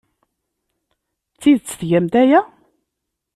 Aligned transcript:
D 1.35 1.37
tidet 1.41 1.77
tgamt 1.79 2.13
aya? 2.21 2.39